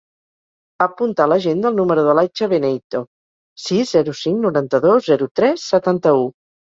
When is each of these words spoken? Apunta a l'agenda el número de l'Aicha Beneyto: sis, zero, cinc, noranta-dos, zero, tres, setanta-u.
Apunta 0.83 1.25
a 1.25 1.29
l'agenda 1.33 1.67
el 1.69 1.75
número 1.81 2.05
de 2.07 2.15
l'Aicha 2.19 2.47
Beneyto: 2.53 3.01
sis, 3.65 3.91
zero, 3.97 4.15
cinc, 4.21 4.39
noranta-dos, 4.47 5.11
zero, 5.11 5.29
tres, 5.41 5.67
setanta-u. 5.75 6.25